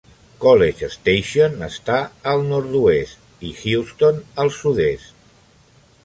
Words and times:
College 0.43 0.87
Station 0.93 1.59
està 1.67 1.97
al 2.31 2.41
nord-oest, 2.53 3.21
i 3.49 3.51
Houston 3.65 4.17
al 4.45 4.51
sud-est. 4.57 5.13